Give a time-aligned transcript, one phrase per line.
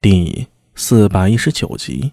[0.00, 0.46] 第
[0.76, 2.12] 四百一十九集，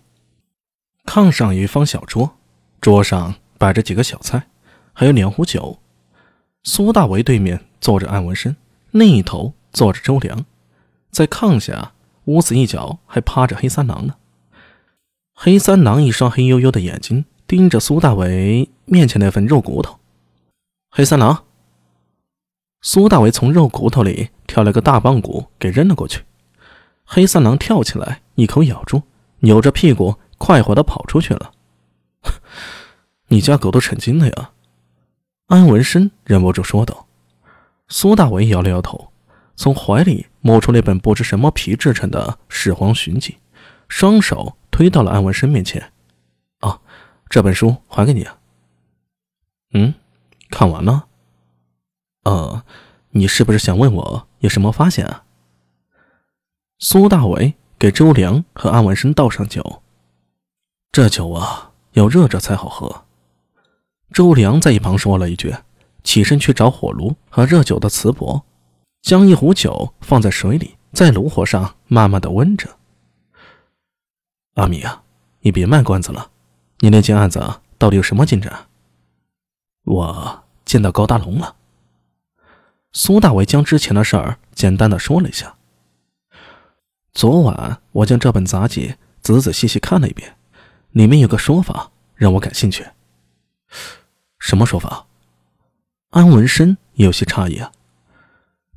[1.05, 2.35] 炕上有一方小桌，
[2.81, 4.47] 桌上摆着几个小菜，
[4.92, 5.78] 还有两壶酒。
[6.63, 8.56] 苏大为对面坐着安文生，
[8.90, 10.46] 另一头坐着周良，
[11.12, 11.94] 在炕下
[12.24, 14.15] 屋子一角还趴着黑三郎呢。
[15.36, 19.99] 黑三郎一双黑黝黝的眼睛盯着苏大为面前那份肉骨头。
[20.90, 21.44] 黑三郎，
[22.81, 26.23] 苏大为从肉骨头里挑了个大棒骨给扔了过去。
[27.05, 29.03] 黑三郎跳起来，一口咬住，
[29.40, 31.52] 扭着屁股快活的跑出去了。
[33.28, 34.52] 你家狗都成精了呀！
[35.48, 37.08] 安文生忍不住说道。
[37.88, 39.12] 苏大伟摇了摇头，
[39.55, 43.34] 从怀里摸出那本不知什么皮制成的《始皇寻记》，
[43.88, 45.92] 双手推到了安文生面前。
[46.59, 46.81] 啊，
[47.30, 48.40] 这本书还给你啊。
[49.73, 49.94] 嗯，
[50.50, 51.06] 看完了。
[52.23, 52.64] 呃，
[53.12, 55.23] 你是不是想问我有什么发现啊？
[56.88, 59.81] 苏大伟给周良和安文生倒上酒，
[60.91, 63.05] 这酒啊要热着才好喝。
[64.14, 65.55] 周良在一旁说了一句，
[66.03, 68.45] 起身去找火炉和热酒的瓷钵，
[69.02, 72.69] 将一壶酒放在水里，在炉火上慢慢的温着。
[74.53, 75.02] 阿米啊，
[75.39, 76.30] 你别卖关子了，
[76.81, 78.67] 你那件案子到底有什么进展？
[79.86, 81.55] 我见到高大龙了。
[82.94, 85.55] 苏大伟将之前的事儿简单的说了一下。
[87.16, 90.35] 昨晚我将这本杂记仔仔细细看了一遍，
[90.91, 92.85] 里面有个说法让我感兴趣。
[94.38, 95.08] 什么说法？
[96.09, 97.71] 安文生有些诧异啊。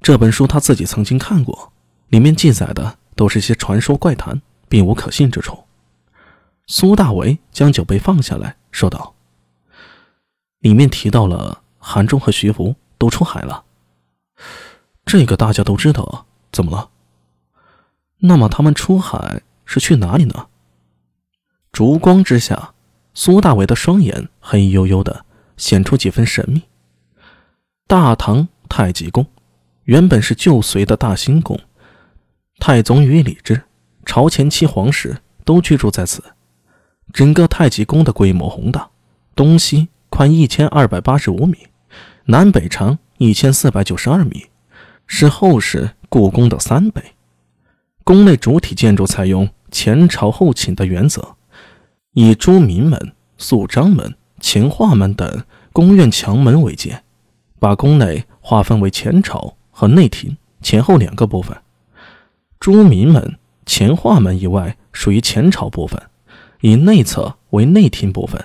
[0.01, 1.73] 这本书他自己曾经看过，
[2.11, 5.65] 里面记载的都是些传说怪谈，并无可信之处。
[6.69, 9.17] 苏大为将酒杯放下来说道
[10.61, 13.65] ：“里面提到了韩忠和徐福都出海了，
[15.05, 16.91] 这个大家都知道，怎么了？”
[18.21, 20.47] 那么他们出海是去哪里呢？
[21.71, 22.75] 烛光之下，
[23.15, 25.25] 苏大伟的双眼黑黝黝的，
[25.57, 26.63] 显出几分神秘。
[27.87, 29.27] 大唐太极宫
[29.85, 31.59] 原本是旧隋的大兴宫，
[32.59, 33.63] 太宗与李治、
[34.05, 36.23] 朝前期皇室都居住在此。
[37.13, 38.91] 整个太极宫的规模宏大，
[39.35, 41.69] 东西宽一千二百八十五米，
[42.25, 44.47] 南北长一千四百九十二米，
[45.07, 47.15] 是后世故宫的三倍。
[48.09, 51.37] 宫内主体建筑采用前朝后寝的原则，
[52.15, 57.03] 以朱明门、肃章门、乾化门等宫院墙门为界，
[57.59, 61.55] 把宫内划分为前朝和内廷前后两个部分。
[62.59, 63.37] 朱明门、
[63.67, 66.01] 乾化门以外属于前朝部分，
[66.63, 68.43] 以内侧为内廷部分。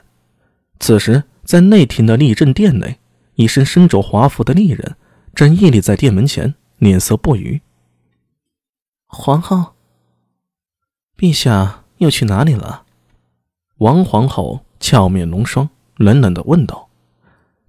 [0.82, 3.00] 此时，在内廷的立正殿内，
[3.36, 4.98] 一身身着华服的丽人
[5.34, 7.62] 正屹立在殿门前，脸色不愉。
[9.16, 9.74] 皇后，
[11.16, 12.84] 陛下又去哪里了？
[13.78, 16.90] 王皇后俏面龙霜，冷冷的问道。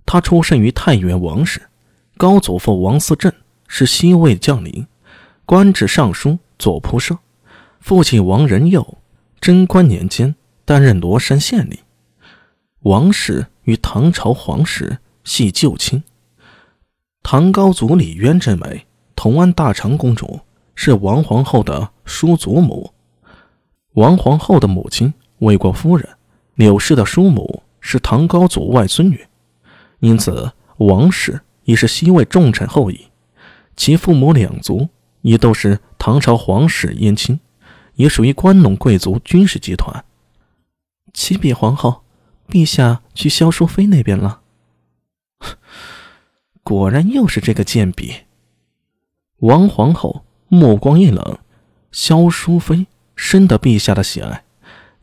[0.07, 1.69] 她出生于太原王氏，
[2.17, 3.31] 高祖父王思政
[3.69, 4.87] 是西魏将领，
[5.45, 7.19] 官至尚书左仆射。
[7.79, 8.97] 父亲王仁佑，
[9.39, 10.35] 贞观年间
[10.65, 11.79] 担任罗山县令。
[12.81, 16.03] 王氏与唐朝皇室系旧亲。
[17.23, 20.41] 唐高祖李渊之美，同安大长公主。
[20.75, 22.93] 是王皇后的叔祖母，
[23.93, 26.09] 王皇后的母亲魏国夫人
[26.55, 29.27] 柳氏的叔母是唐高祖外孙女，
[30.01, 33.07] 因此王氏亦是西魏重臣后裔，
[33.77, 34.89] 其父母两族
[35.23, 37.39] 也都是唐朝皇室姻亲，
[37.95, 40.05] 也属于关陇贵族军事集团。
[41.13, 42.03] 启禀皇后，
[42.49, 44.41] 陛下去萧淑妃那边了。
[46.65, 48.13] 果然又是这个贱婢，
[49.39, 50.25] 王皇后。
[50.55, 51.39] 目光一冷，
[51.93, 54.45] 萧淑妃深得陛下的喜爱，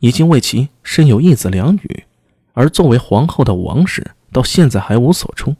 [0.00, 2.04] 已经为其生有一子两女，
[2.54, 5.54] 而作为皇后的王氏到现在还无所出，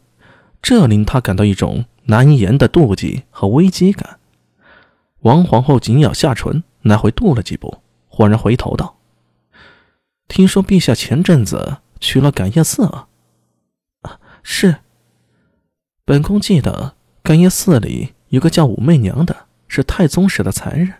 [0.61, 4.19] 这令他感到一种难言的妒忌和危机感。
[5.21, 7.77] 王皇后紧咬下唇，来回踱了几步，
[8.07, 8.97] 忽然回头道
[10.27, 13.07] ：“听说陛下前阵子去了感业寺啊
[14.43, 14.75] ？”“是。”
[16.03, 19.45] 本宫记得感业寺里有个叫武媚娘的。
[19.67, 20.93] 是太宗时的残忍。